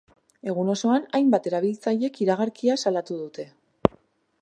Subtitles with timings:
[0.51, 3.51] Egun osoan, hainbat erabiltzailek iragarkia salatu dute.